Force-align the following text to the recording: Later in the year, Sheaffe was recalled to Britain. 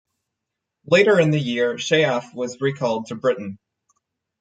Later 0.87 1.19
in 1.19 1.29
the 1.29 1.39
year, 1.39 1.75
Sheaffe 1.75 2.33
was 2.33 2.59
recalled 2.59 3.05
to 3.09 3.15
Britain. 3.15 3.59